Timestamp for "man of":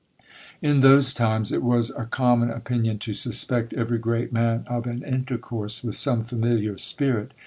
4.33-4.87